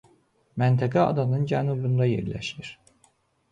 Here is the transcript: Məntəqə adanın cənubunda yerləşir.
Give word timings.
Məntəqə 0.63 1.03
adanın 1.09 1.45
cənubunda 1.53 2.09
yerləşir. 2.11 2.75